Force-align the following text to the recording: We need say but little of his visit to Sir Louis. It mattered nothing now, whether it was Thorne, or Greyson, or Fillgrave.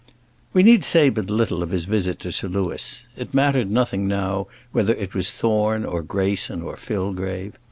We 0.51 0.63
need 0.63 0.83
say 0.83 1.11
but 1.11 1.29
little 1.29 1.61
of 1.61 1.69
his 1.69 1.85
visit 1.85 2.17
to 2.21 2.31
Sir 2.31 2.47
Louis. 2.47 3.05
It 3.15 3.35
mattered 3.35 3.69
nothing 3.69 4.07
now, 4.07 4.47
whether 4.71 4.95
it 4.95 5.13
was 5.13 5.29
Thorne, 5.29 5.85
or 5.85 6.01
Greyson, 6.01 6.63
or 6.63 6.75
Fillgrave. 6.75 7.53